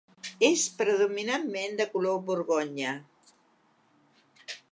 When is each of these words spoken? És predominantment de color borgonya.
És 0.47 0.61
predominantment 0.79 1.77
de 1.81 1.87
color 1.91 2.17
borgonya. 2.31 2.95